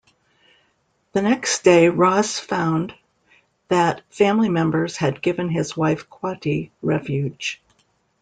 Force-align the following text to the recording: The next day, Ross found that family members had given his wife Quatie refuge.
The 1.11 1.21
next 1.21 1.63
day, 1.63 1.87
Ross 1.89 2.39
found 2.39 2.95
that 3.67 4.01
family 4.11 4.49
members 4.49 4.97
had 4.97 5.21
given 5.21 5.47
his 5.49 5.77
wife 5.77 6.09
Quatie 6.09 6.71
refuge. 6.81 7.61